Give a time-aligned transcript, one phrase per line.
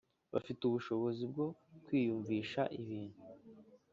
[0.33, 1.47] bafite ubushobozi bwo
[1.85, 3.19] kwiyumvisha ibintu.